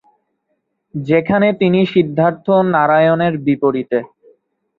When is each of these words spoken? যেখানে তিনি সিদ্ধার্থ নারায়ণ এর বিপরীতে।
যেখানে 0.95 1.47
তিনি 1.61 1.79
সিদ্ধার্থ 1.93 2.45
নারায়ণ 2.73 3.19
এর 3.27 3.33
বিপরীতে। 3.45 3.99